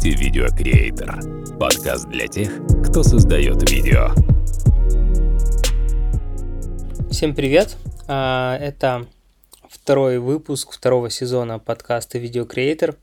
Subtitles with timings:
[0.00, 1.20] слушаете Видео Креатор,
[1.58, 2.50] подкаст для тех,
[2.86, 4.08] кто создает видео.
[7.10, 7.76] Всем привет!
[8.08, 9.06] А, это
[9.68, 12.96] второй выпуск второго сезона подкаста Видео Креатор.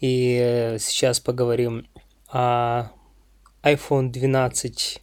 [0.00, 1.88] И э, сейчас поговорим
[2.28, 2.90] о
[3.62, 5.02] iPhone 12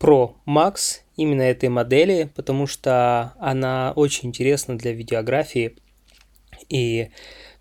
[0.00, 5.76] Pro Max, именно этой модели, потому что она очень интересна для видеографии.
[6.70, 7.10] И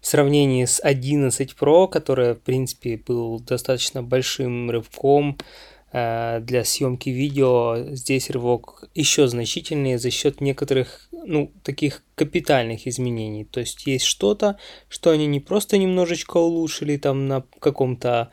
[0.02, 5.38] в сравнении с 11 Pro, который, в принципе, был достаточно большим рывком
[5.92, 13.46] э, для съемки видео, здесь рывок еще значительнее за счет некоторых, ну, таких капитальных изменений.
[13.46, 18.32] То есть есть что-то, что они не просто немножечко улучшили там на каком-то,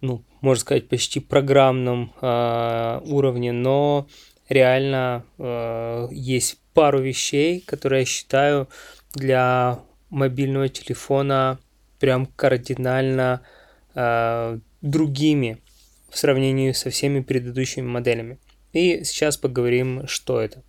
[0.00, 4.06] ну, можно сказать, почти программном э, уровне, но
[4.48, 8.68] реально э, есть пару вещей, которые я считаю
[9.14, 9.80] для
[10.14, 11.58] мобильного телефона
[11.98, 13.42] прям кардинально
[13.94, 15.58] э, другими
[16.08, 18.38] в сравнении со всеми предыдущими моделями.
[18.72, 20.62] И сейчас поговорим, что это.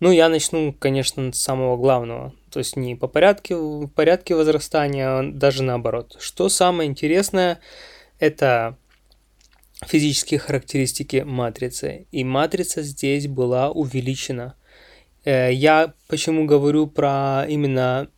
[0.00, 2.34] Ну, я начну, конечно, с самого главного.
[2.50, 6.16] То есть не по порядку, в порядке возрастания, а даже наоборот.
[6.20, 7.60] Что самое интересное,
[8.18, 8.76] это
[9.86, 12.06] физические характеристики матрицы.
[12.10, 14.56] И матрица здесь была увеличена
[15.30, 18.08] я почему говорю про именно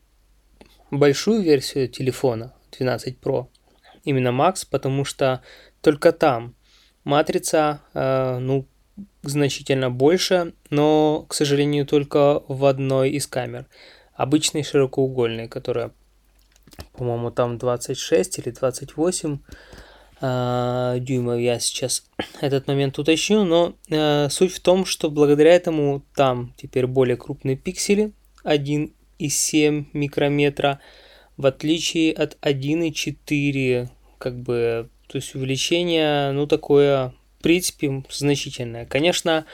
[0.91, 3.47] большую версию телефона 12 Pro,
[4.05, 5.43] именно Max, потому что
[5.81, 6.55] только там
[7.05, 8.67] матрица, э, ну,
[9.23, 13.67] значительно больше, но, к сожалению, только в одной из камер.
[14.15, 15.93] Обычной широкоугольной, которая,
[16.93, 19.39] по-моему, там 26 или 28 э,
[20.20, 21.39] дюймов.
[21.39, 22.05] Я сейчас
[22.41, 27.57] этот момент уточню, но э, суть в том, что благодаря этому там теперь более крупные
[27.57, 28.13] пиксели
[28.45, 30.80] 1,7 микрометра,
[31.36, 38.86] в отличие от 1,4 как бы, то есть увеличение, ну такое, в принципе, значительное.
[38.86, 39.45] Конечно,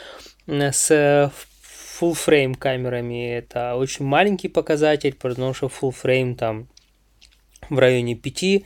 [0.47, 6.69] с full frame камерами это очень маленький показатель, потому что full frame там
[7.69, 8.62] в районе 5 э,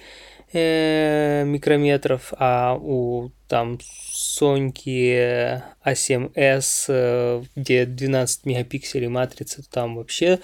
[0.52, 10.40] микрометров, а у там Соньки A7S, э, где 12 мегапикселей матрица, там вообще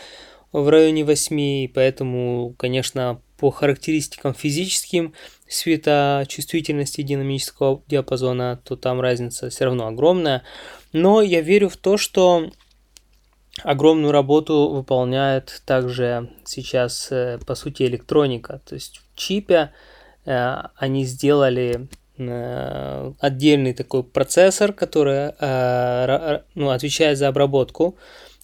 [0.53, 5.15] в районе 8, и поэтому, конечно, по характеристикам физическим
[5.49, 10.43] светочувствительности динамического диапазона, то там разница все равно огромная.
[10.93, 12.51] Но я верю в то, что
[13.63, 18.61] огромную работу выполняет также сейчас, э, по сути, электроника.
[18.65, 19.71] То есть чипе
[20.25, 21.89] Э, они сделали
[22.19, 27.97] э, отдельный такой процессор, который э, ну, отвечает за обработку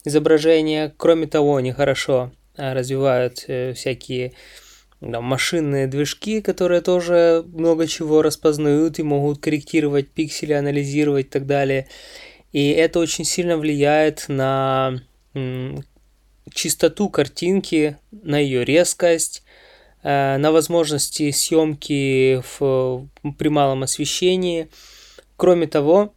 [0.05, 0.93] изображения.
[0.97, 3.39] Кроме того, они хорошо развивают
[3.77, 4.33] всякие
[5.01, 11.47] да, машинные движки, которые тоже много чего распознают и могут корректировать пиксели, анализировать и так
[11.47, 11.87] далее.
[12.53, 15.01] И это очень сильно влияет на
[16.53, 19.45] чистоту картинки, на ее резкость,
[20.03, 24.69] на возможности съемки в, при малом освещении.
[25.37, 26.15] Кроме того,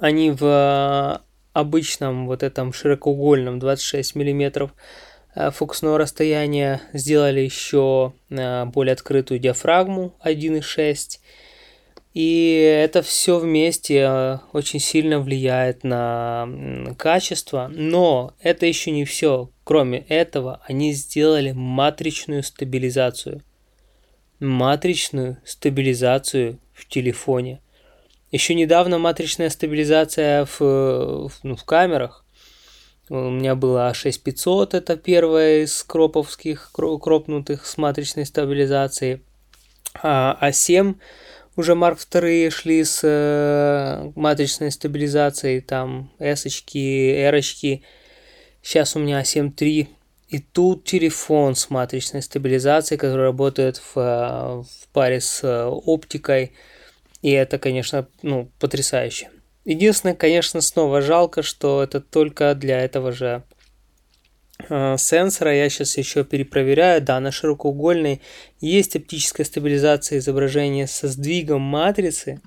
[0.00, 4.70] они в обычном вот этом широкоугольном 26 мм
[5.34, 11.18] э, фокусного расстояния сделали еще э, более открытую диафрагму 1.6
[12.18, 16.48] и это все вместе э, очень сильно влияет на
[16.98, 17.70] качество.
[17.72, 19.50] Но это еще не все.
[19.62, 23.44] Кроме этого, они сделали матричную стабилизацию.
[24.40, 27.60] Матричную стабилизацию в телефоне.
[28.32, 32.24] Еще недавно матричная стабилизация в, в, ну, в камерах.
[33.08, 39.22] У меня была 6500, это первая из кроповских, кропнутых с матричной стабилизацией.
[40.02, 40.96] А, а 7
[41.58, 47.82] уже Mark II шли с э, матричной стабилизацией, там S-очки, R-очки.
[48.62, 49.88] Сейчас у меня 7.3.
[50.28, 56.52] И тут телефон с матричной стабилизацией, который работает в, э, в паре с э, оптикой.
[57.22, 59.30] И это, конечно, ну, потрясающе.
[59.64, 63.42] Единственное, конечно, снова жалко, что это только для этого же
[64.66, 67.02] сенсора я сейчас еще перепроверяю.
[67.02, 68.20] Да, на широкоугольной
[68.60, 72.40] есть оптическая стабилизация изображения со сдвигом матрицы.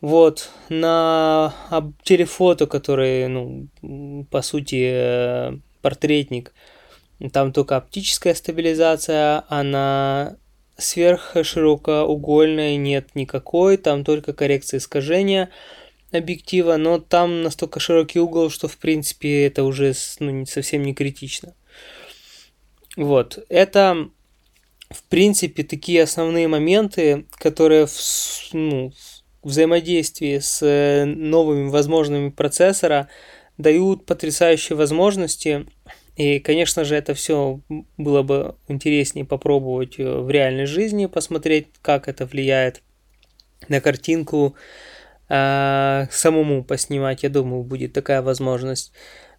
[0.00, 1.54] Вот, на
[2.02, 3.68] телефото, который, ну,
[4.30, 6.52] по сути, э, портретник,
[7.32, 10.36] там только оптическая стабилизация, а на
[10.76, 15.48] сверхширокоугольной нет никакой, там только коррекция искажения–
[16.14, 21.54] объектива, но там настолько широкий угол, что в принципе это уже ну, совсем не критично.
[22.96, 24.08] Вот, это
[24.90, 27.98] в принципе, такие основные моменты, которые в,
[28.52, 28.90] ну,
[29.42, 33.08] в взаимодействии с э, новыми возможными процессора
[33.58, 35.66] дают потрясающие возможности.
[36.16, 37.60] И, конечно же, это все
[37.96, 42.82] было бы интереснее попробовать э, в реальной жизни, посмотреть, как это влияет
[43.68, 44.54] на картинку,
[45.34, 48.92] э, самому поснимать, я думаю, будет такая возможность.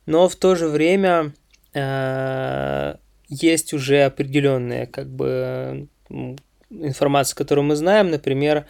[0.06, 1.34] Но в то же время
[1.74, 2.96] э,
[3.30, 5.88] есть уже определенная как бы
[6.70, 8.66] информация, которую мы знаем, например,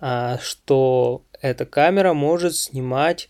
[0.00, 3.28] э, что эта камера может снимать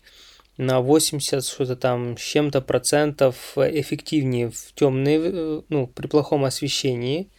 [0.57, 7.29] на 80 что-то там с чем-то процентов эффективнее в темные, э, ну, при плохом освещении.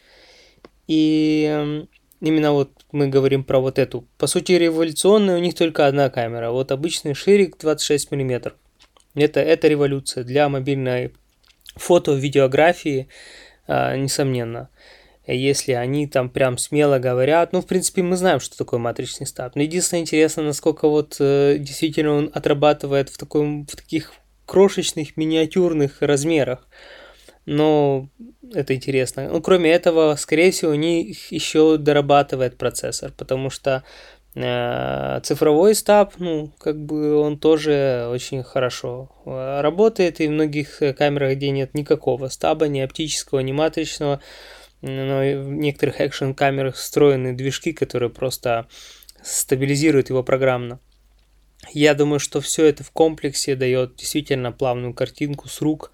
[0.87, 1.85] И
[2.21, 4.07] именно вот мы говорим про вот эту.
[4.17, 6.51] По сути, революционная у них только одна камера.
[6.51, 8.53] Вот обычный ширик 26 мм.
[9.15, 11.13] Это, это революция для мобильной
[11.75, 13.07] фото, видеографии,
[13.67, 14.69] э, несомненно
[15.33, 17.51] если они там прям смело говорят.
[17.51, 19.55] Ну, в принципе, мы знаем, что такое матричный стаб.
[19.55, 24.13] Но единственное интересно, насколько вот э, действительно он отрабатывает в, таком, в таких
[24.45, 26.67] крошечных, миниатюрных размерах.
[27.47, 28.09] Но
[28.53, 29.29] это интересно.
[29.29, 33.85] Ну, кроме этого, скорее всего, у них еще дорабатывает процессор, потому что
[34.35, 40.81] э, цифровой стаб, ну, как бы он тоже очень хорошо э, работает, и в многих
[40.97, 44.19] камерах, где нет никакого стаба, ни оптического, ни матричного,
[44.81, 48.67] но в некоторых экшн-камерах встроены движки, которые просто
[49.23, 50.81] стабилизируют его программно.
[51.71, 55.93] Я думаю, что все это в комплексе дает действительно плавную картинку с рук.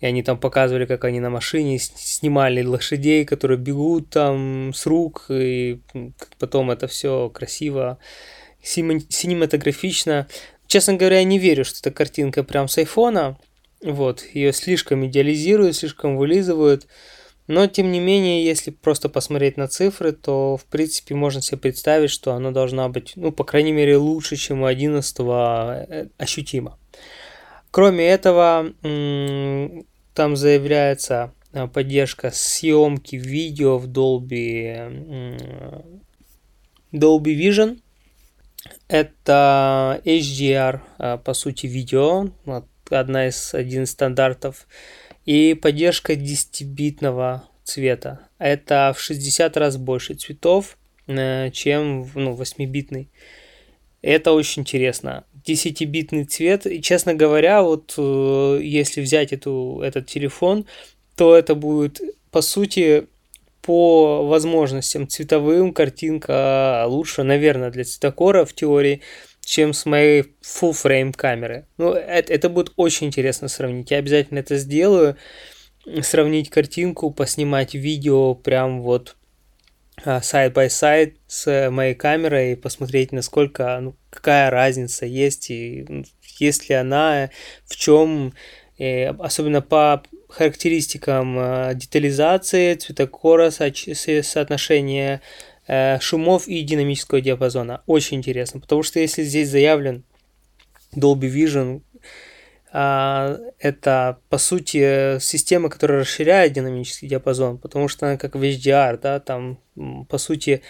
[0.00, 5.26] И они там показывали, как они на машине снимали лошадей, которые бегут там с рук,
[5.30, 5.80] и
[6.38, 7.98] потом это все красиво,
[8.62, 10.28] синематографично.
[10.66, 13.38] Честно говоря, я не верю, что эта картинка прям с айфона.
[13.82, 16.86] Вот, ее слишком идеализируют, слишком вылизывают.
[17.46, 22.10] Но, тем не менее, если просто посмотреть на цифры, то, в принципе, можно себе представить,
[22.10, 26.76] что оно должно быть, ну, по крайней мере, лучше, чем у 11 э, ощутимо.
[27.76, 35.38] Кроме этого, там заявляется э, поддержка съемки видео в Dolby,
[36.90, 37.78] Dolby Vision.
[38.88, 42.30] Это HDR, э, по сути, видео,
[42.88, 44.66] одна из, один из стандартов
[45.26, 48.20] и поддержка 10-битного цвета.
[48.38, 53.10] Это в 60 раз больше цветов, э, чем ну, 8-битный.
[54.02, 55.24] Это очень интересно.
[55.46, 56.66] 10-битный цвет.
[56.66, 60.66] И, честно говоря, вот э, если взять эту, этот телефон,
[61.16, 62.00] то это будет,
[62.30, 63.06] по сути,
[63.62, 69.02] по возможностям цветовым картинка лучше, наверное, для цветокора в теории,
[69.44, 71.66] чем с моей full frame камеры.
[71.78, 73.90] Ну, это, это будет очень интересно сравнить.
[73.90, 75.16] Я обязательно это сделаю.
[76.02, 79.16] Сравнить картинку, поснимать видео прям вот
[80.04, 86.04] а, side by side с моей камерой и посмотреть, насколько, ну, какая разница есть и
[86.38, 87.30] есть ли она,
[87.64, 88.34] в чем,
[88.78, 95.22] особенно по характеристикам а, детализации, цветокора, соотношения
[95.68, 97.82] Э, шумов и динамического диапазона.
[97.86, 100.04] Очень интересно, потому что если здесь заявлен
[100.94, 101.85] Dolby Vision, а,
[102.72, 109.20] это по сути система, которая расширяет динамический диапазон, потому что она как в HDR, да,
[109.20, 109.58] там
[110.08, 110.62] по сути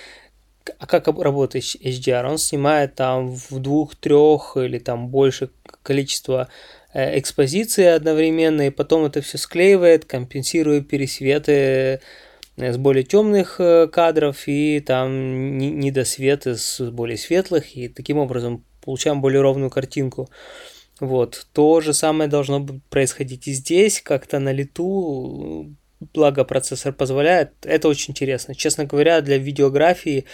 [0.79, 2.29] а как работает HDR?
[2.29, 5.51] Он снимает там в двух, трех или там больше
[5.83, 6.49] количество
[6.93, 12.01] э, экспозиции одновременно, и потом это все склеивает, компенсирует пересветы
[12.57, 18.65] Э, с более темных э, кадров и там недосветы с более светлых, и таким образом
[18.83, 20.29] получаем более ровную картинку.
[21.01, 21.47] Вот.
[21.53, 25.75] То же самое должно происходить и здесь, как-то на лету,
[26.15, 27.53] благо процессор позволяет.
[27.63, 28.55] Это очень интересно.
[28.55, 30.25] Честно говоря, для видеографии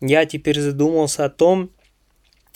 [0.00, 1.70] я теперь задумался о том,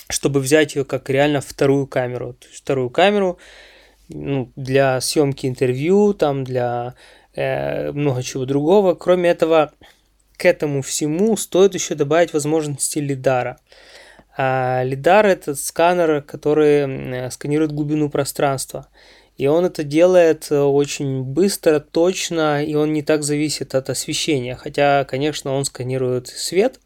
[0.09, 2.35] чтобы взять ее как реально вторую камеру.
[2.35, 3.39] То есть вторую камеру
[4.09, 6.95] ну, для съемки интервью, там для
[7.37, 8.95] Э, много чего другого.
[8.95, 9.73] Кроме этого,
[10.39, 13.59] к этому всему стоит еще добавить возможности лидара.
[14.37, 18.89] А лидар это сканер, который сканирует глубину пространства.
[19.37, 24.57] И он это делает э, очень быстро, точно, и он не так зависит от освещения.
[24.57, 26.81] Хотя, конечно, он сканирует свет,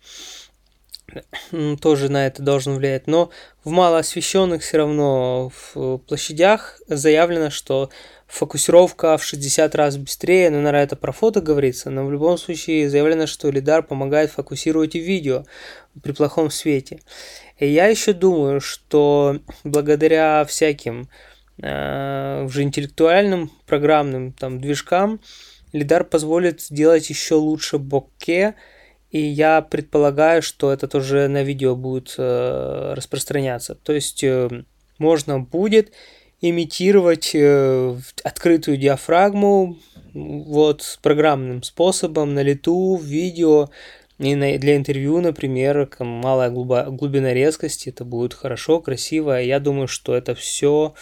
[1.81, 3.07] тоже на это должен влиять.
[3.07, 3.31] Но
[3.65, 7.91] в малоосвещенных все равно в площадях заявлено, что
[8.27, 12.89] фокусировка в 60 раз быстрее, ну, наверное, это про фото говорится, но в любом случае
[12.89, 15.45] заявлено, что лидар помогает фокусировать и видео
[16.03, 17.01] при плохом свете.
[17.59, 21.09] И я еще думаю, что благодаря всяким
[21.63, 25.21] э, уже интеллектуальным программным там движкам
[25.73, 28.55] LiDAR позволит сделать еще лучше боке,
[29.11, 33.75] и я предполагаю, что это тоже на видео будет э, распространяться.
[33.75, 34.49] То есть э,
[34.99, 35.93] можно будет
[36.41, 39.79] имитировать э, открытую диафрагму
[40.15, 43.69] вот программным способом на лету, в видео,
[44.21, 49.41] и для интервью, например, малая глубина резкости, это будет хорошо, красиво.
[49.41, 50.95] Я думаю, что это все...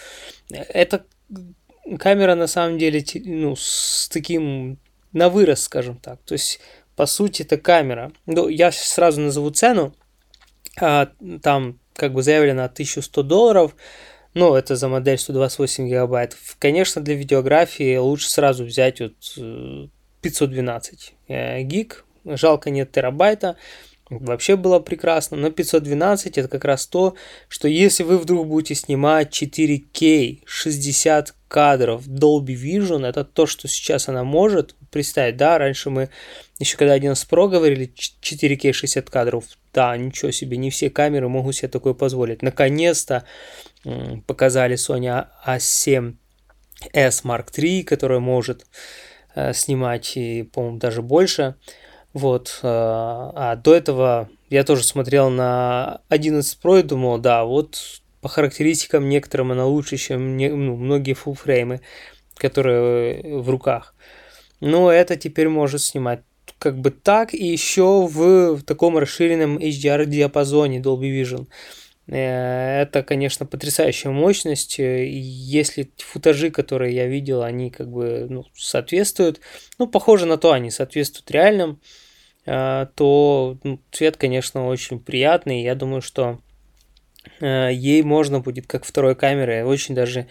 [0.51, 1.05] Это
[1.99, 4.79] камера на самом деле ну, с таким
[5.13, 6.21] на вырос, скажем так.
[6.25, 6.61] То есть,
[6.95, 8.13] по сути, это камера.
[8.27, 9.93] Ну, я сразу назову цену.
[10.81, 11.11] А,
[11.43, 13.75] там как бы заявлено 1100 долларов.
[14.35, 16.37] Ну, это за модель 128 гигабайт.
[16.61, 19.15] Конечно, для видеографии лучше сразу взять вот
[20.21, 22.05] 512 э, гиг.
[22.37, 23.57] Жалко нет терабайта.
[24.11, 27.15] Вообще было прекрасно, но 512 это как раз то,
[27.49, 34.09] что если вы вдруг будете снимать 4K 60 кадров Dolby Vision, это то, что сейчас
[34.09, 36.09] она может представить, да, раньше мы
[36.59, 39.45] еще когда 11 Pro говорили 4K 60 кадров,
[39.75, 42.41] да, ничего себе, не все камеры могут себе такое позволить.
[42.41, 43.25] Наконец-то
[44.27, 46.15] показали Sony A7S
[46.95, 48.67] Mark III, которая может
[49.35, 51.57] э, снимать, и, по-моему, даже больше.
[52.13, 52.61] Вот.
[52.63, 58.29] Э, а до этого я тоже смотрел на 11 Pro и думал, да, вот по
[58.29, 61.81] характеристикам некоторым она лучше, чем ну, многие фулфреймы,
[62.35, 63.95] которые в руках.
[64.61, 66.23] Но это теперь может снимать
[66.59, 71.47] как бы так и еще в таком расширенном HDR диапазоне Dolby Vision.
[72.09, 74.79] Э, это, конечно, потрясающая мощность.
[74.79, 79.41] Если футажи, которые я видел, они как бы ну, соответствуют,
[79.79, 81.81] ну, похоже на то, они соответствуют реальным,
[82.47, 85.63] э, то ну, цвет, конечно, очень приятный.
[85.63, 86.41] Я думаю, что
[87.41, 90.29] э, ей можно будет, как второй камерой, очень даже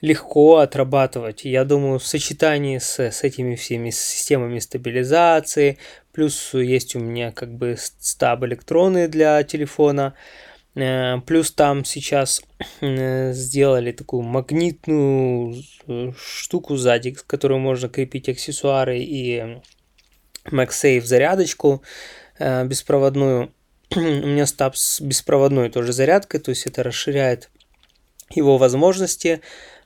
[0.00, 1.44] легко отрабатывать.
[1.44, 5.78] Я думаю, в сочетании с, с этими всеми системами стабилизации,
[6.12, 10.49] плюс есть у меня как бы стаб электроны для телефона, Э,
[11.26, 12.42] плюс там сейчас
[12.80, 19.60] э, сделали такую магнитную э, штуку сзади, к которой можно крепить аксессуары и
[20.44, 21.82] MagSafe зарядочку
[22.38, 23.52] беспроводную.
[23.94, 27.50] У меня стаб с беспроводной тоже зарядкой, то есть это расширяет
[28.30, 29.40] его возможности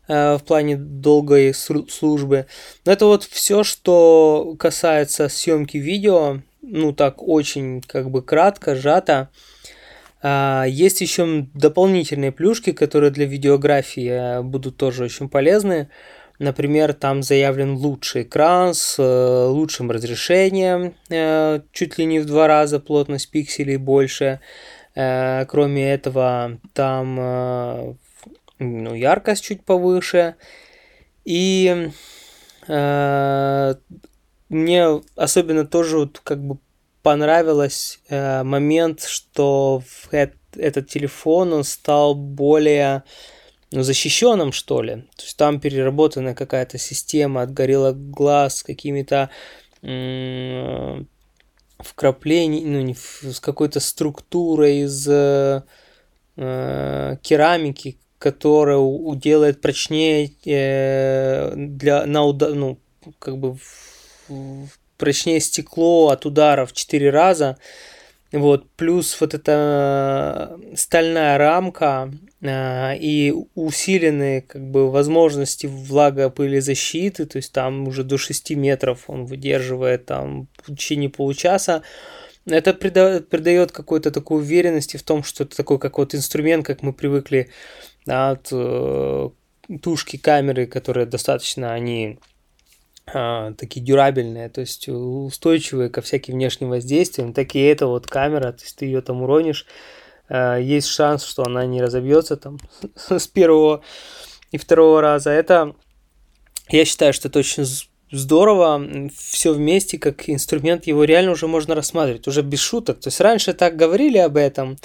[0.06, 2.46] в плане долгой службы.
[2.84, 9.30] Но это вот все, что касается съемки видео, ну так очень как бы кратко, сжато.
[10.26, 15.90] А, есть еще дополнительные плюшки, которые для видеографии э, будут тоже очень полезны.
[16.38, 22.48] Например, там заявлен лучший экран с э, лучшим разрешением, э, чуть ли не в два
[22.48, 24.40] раза плотность пикселей больше.
[24.94, 27.96] Кроме этого, там
[28.60, 30.36] ну, яркость чуть повыше.
[31.24, 31.90] И
[34.48, 36.58] мне особенно тоже вот как бы
[37.04, 43.04] понравилось э, момент, что э, этот телефон он стал более
[43.70, 44.94] ну, защищенным, что ли.
[45.16, 49.28] То есть там переработана какая-то система от Glass с какими-то
[49.82, 51.04] э,
[51.78, 55.62] вкраплений, ну, не, с какой-то структурой из э,
[56.36, 58.78] керамики, которая
[59.14, 62.78] делает прочнее э, для, на, ну,
[63.18, 63.58] как бы
[64.28, 67.58] в, прочнее стекло от удара в 4 раза.
[68.32, 77.52] Вот, плюс вот эта стальная рамка э, и усиленные как бы возможности влагопылезащиты, то есть
[77.52, 81.82] там уже до 6 метров он выдерживает там в течение получаса.
[82.44, 86.82] Это придает, придает какой-то такой уверенности в том, что это такой как вот инструмент, как
[86.82, 87.50] мы привыкли
[88.04, 89.30] да, от э,
[89.80, 92.18] тушки камеры, которые достаточно, они
[93.06, 98.62] такие дюрабельные, то есть устойчивые ко всяким внешним воздействиям, так и эта вот камера, то
[98.62, 99.66] есть ты ее там уронишь,
[100.28, 102.58] а, есть шанс, что она не разобьется там
[102.96, 103.82] с первого
[104.52, 105.30] и второго раза.
[105.30, 105.74] Это,
[106.68, 107.66] я считаю, что это очень
[108.10, 113.00] здорово, все вместе, как инструмент, его реально уже можно рассматривать, уже без шуток.
[113.00, 114.76] То есть раньше так говорили об этом,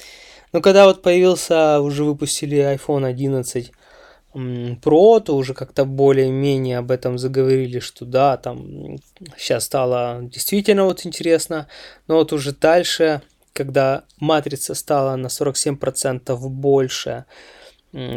[0.52, 3.72] но когда вот появился, уже выпустили iPhone 11,
[4.82, 8.98] про, то уже как-то более-менее об этом заговорили, что да, там
[9.38, 11.68] сейчас стало действительно вот интересно,
[12.08, 13.22] но вот уже дальше,
[13.54, 17.26] когда матрица стала на 47% больше,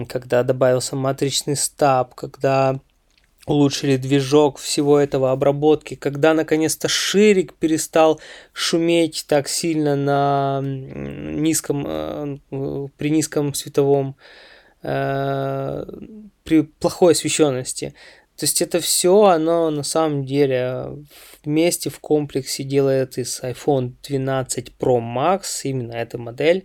[0.09, 2.79] когда добавился матричный стаб, когда
[3.47, 8.21] улучшили движок всего этого обработки, когда наконец-то ширик перестал
[8.53, 12.37] шуметь так сильно на низком, э,
[12.97, 14.17] при низком световом
[14.83, 15.85] Э,
[16.43, 17.95] при плохой освещенности.
[18.37, 20.99] То есть это все, оно на самом деле
[21.45, 26.65] вместе в комплексе делает из iPhone 12 Pro Max, именно эта модель.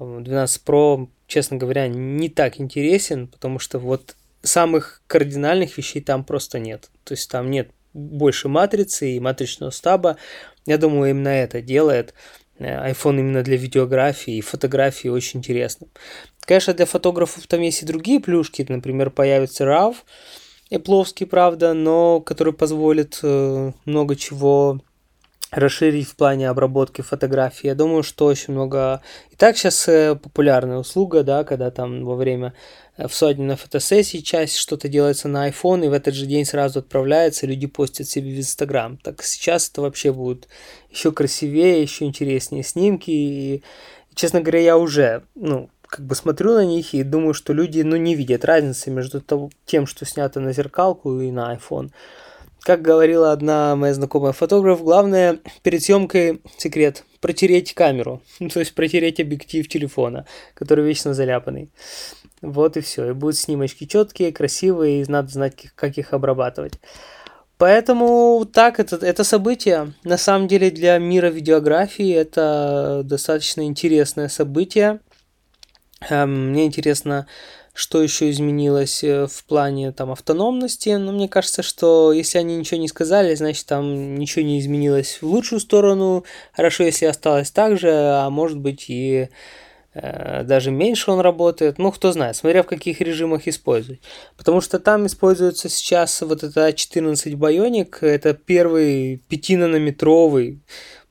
[0.00, 6.58] 12 Pro, честно говоря, не так интересен, потому что вот самых кардинальных вещей там просто
[6.58, 6.90] нет.
[7.04, 10.16] То есть там нет больше матрицы и матричного стаба.
[10.66, 12.14] Я думаю, именно это делает
[12.64, 15.90] iPhone именно для видеографии и фотографии очень интересным.
[16.40, 19.94] Конечно, для фотографов там есть и другие плюшки, например, появится RAW,
[20.70, 24.80] Эпловский, правда, но который позволит э, много чего
[25.52, 27.68] расширить в плане обработки фотографий.
[27.68, 29.02] Я думаю, что очень много...
[29.30, 32.54] И так сейчас э, популярная услуга, да, когда там во время
[32.96, 36.80] э, в на фотосессии часть что-то делается на iPhone, и в этот же день сразу
[36.80, 38.98] отправляется, люди постят себе в Instagram.
[38.98, 40.48] Так сейчас это вообще будет
[40.90, 43.10] еще красивее, еще интереснее снимки.
[43.10, 43.62] И,
[44.14, 47.96] честно говоря, я уже, ну, как бы смотрю на них и думаю, что люди, ну,
[47.96, 49.22] не видят разницы между
[49.66, 51.90] тем, что снято на зеркалку и на iPhone.
[52.62, 58.22] Как говорила одна моя знакомая фотограф, главное перед съемкой секрет протереть камеру,
[58.52, 61.70] то есть протереть объектив телефона, который вечно заляпанный.
[62.42, 63.10] Вот и все.
[63.10, 66.74] И будут снимочки четкие, красивые, и надо знать, как их обрабатывать.
[67.56, 74.98] Поэтому так, это, это событие, на самом деле для мира видеографии это достаточно интересное событие.
[76.10, 77.28] Эм, мне интересно,
[77.72, 82.80] что еще изменилось э, в плане там автономности, но мне кажется, что если они ничего
[82.80, 86.24] не сказали, значит там ничего не изменилось в лучшую сторону.
[86.52, 89.28] Хорошо, если осталось так же, а может быть и
[89.94, 91.78] даже меньше он работает.
[91.78, 94.00] Ну, кто знает, смотря в каких режимах использовать.
[94.36, 100.60] Потому что там используется сейчас вот это 14 Bionic, это первый 5-нанометровый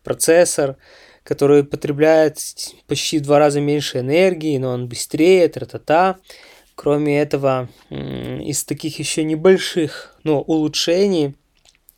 [0.03, 0.77] процессор,
[1.23, 2.39] который потребляет
[2.87, 6.17] почти в два раза меньше энергии, но он быстрее, тра-та-та.
[6.73, 11.35] Кроме этого, из таких еще небольших, но улучшений,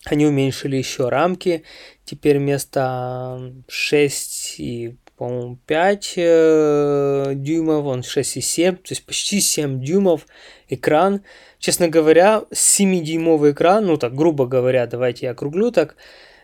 [0.04, 1.64] они уменьшили еще рамки.
[2.04, 10.28] Теперь вместо 6 и, по-моему, 5 э, дюймов, он 6,7, то есть почти 7 дюймов
[10.68, 11.22] экран.
[11.60, 15.96] Честно говоря, 7-дюймовый экран, ну так, грубо говоря, давайте я округлю так,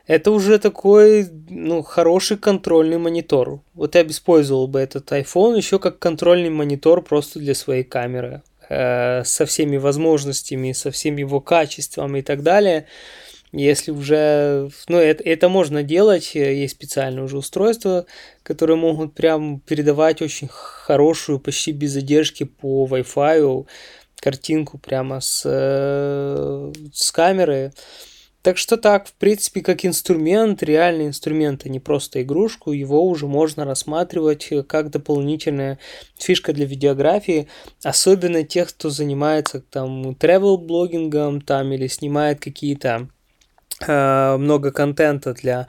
[0.07, 3.59] это уже такой, ну, хороший контрольный монитор.
[3.73, 8.43] Вот я бы использовал бы этот iPhone еще как контрольный монитор просто для своей камеры.
[8.69, 12.85] Э, со всеми возможностями, со всем его качеством и так далее.
[13.51, 18.05] Если уже, ну, это, это можно делать, есть специальные уже устройства,
[18.43, 23.65] которые могут прям передавать очень хорошую, почти без задержки по Wi-Fi
[24.19, 27.71] картинку прямо с, э, с камеры.
[28.41, 33.27] Так что так, в принципе, как инструмент, реальный инструмент, а не просто игрушку, его уже
[33.27, 35.77] можно рассматривать э, как дополнительная
[36.17, 37.47] фишка для видеографии,
[37.83, 43.18] особенно тех, кто занимается там travel блогингом там или снимает какие-то э,
[43.87, 45.67] много контента для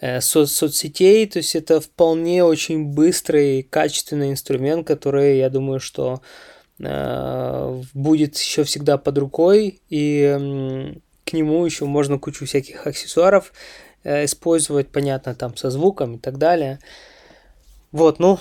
[0.00, 6.20] э, со- соцсетей, то есть это вполне очень быстрый, качественный инструмент, который, я думаю, что
[6.78, 13.52] э, будет еще всегда под рукой и к нему еще можно кучу всяких аксессуаров
[14.02, 16.78] э, использовать, понятно, там со звуком и так далее.
[17.92, 18.38] Вот, ну,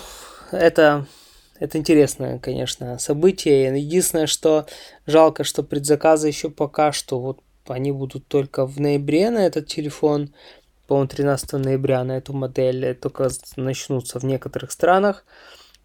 [0.51, 1.07] это,
[1.59, 3.65] это интересное, конечно, событие.
[3.79, 4.65] Единственное, что
[5.05, 10.33] жалко, что предзаказы еще пока что вот они будут только в ноябре на этот телефон,
[10.87, 15.25] по-моему, 13 ноября на эту модель только начнутся в некоторых странах.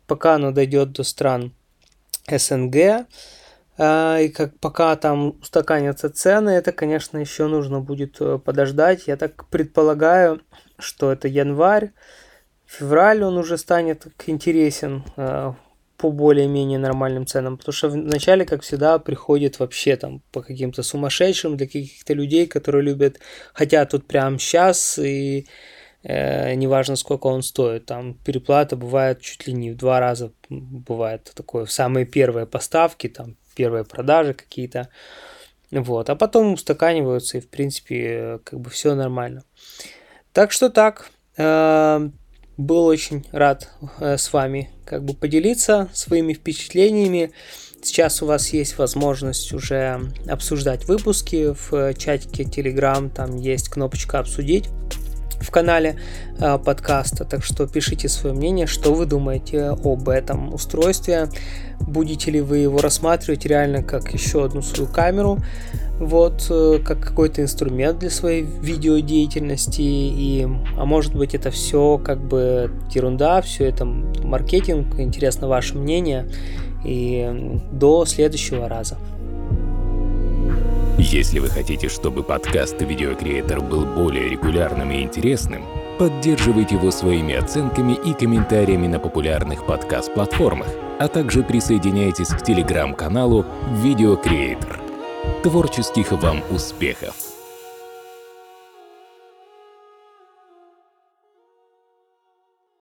[0.06, 1.54] Пока оно дойдет до стран
[2.26, 3.06] СНГ,
[3.80, 9.06] а, и как пока там устаканятся цены, это, конечно, еще нужно будет э, подождать.
[9.06, 10.42] Я так предполагаю,
[10.78, 11.92] что это январь,
[12.66, 15.52] февраль он уже станет интересен э,
[15.98, 17.58] по более-менее нормальным ценам.
[17.58, 22.84] Потому что вначале, как всегда, приходит вообще там по каким-то сумасшедшим для каких-то людей, которые
[22.84, 23.18] любят,
[23.52, 25.48] хотят тут прямо сейчас и
[26.04, 27.86] э, неважно сколько он стоит.
[27.86, 33.36] Там переплата бывает чуть ли не в два раза, бывает такое, самые первые поставки, там
[33.56, 34.88] первые продажи какие-то.
[35.70, 39.42] Вот, а потом устаканиваются, и, в принципе, как бы все нормально.
[40.32, 42.10] Так что так, э,
[42.58, 47.30] был очень рад э, с вами как бы поделиться своими впечатлениями.
[47.82, 54.68] Сейчас у вас есть возможность уже обсуждать выпуски в чатике Telegram, там есть кнопочка «Обсудить»
[55.40, 56.00] в канале
[56.40, 57.24] э, подкаста.
[57.24, 61.28] Так что пишите свое мнение, что вы думаете об этом устройстве.
[61.80, 65.38] Будете ли вы его рассматривать реально как еще одну свою камеру,
[65.98, 72.20] вот, э, как какой-то инструмент для своей видеодеятельности, и, а может быть это все как
[72.20, 76.28] бы ерунда, все это маркетинг, интересно ваше мнение,
[76.84, 78.96] и до следующего раза.
[80.98, 85.62] Если вы хотите, чтобы подкаст «Видеокреатор» был более регулярным и интересным,
[85.96, 93.44] поддерживайте его своими оценками и комментариями на популярных подкаст-платформах, а также присоединяйтесь к телеграм-каналу
[93.80, 94.87] «Видеокреатор».
[95.48, 97.27] Творческих вам успехов!